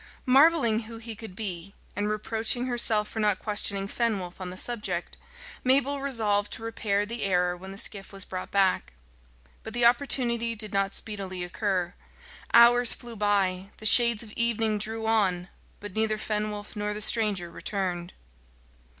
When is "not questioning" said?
3.19-3.87